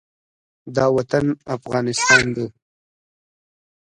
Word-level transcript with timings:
دا 0.75 0.85
وطن 0.97 1.25
افغانستان 1.57 2.23
دی، 2.35 2.45